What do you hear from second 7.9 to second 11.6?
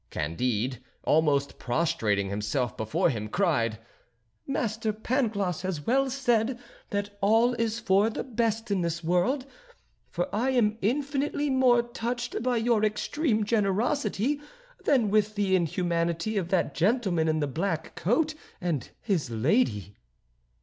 the best in this world, for I am infinitely